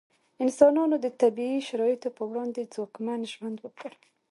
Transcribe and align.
انسانانو 0.43 0.95
د 1.05 1.07
طبیعي 1.21 1.59
شرایطو 1.67 2.09
په 2.17 2.23
وړاندې 2.29 2.69
ځواکمن 2.73 3.19
ژوند 3.33 3.57
وکړ. 3.61 3.91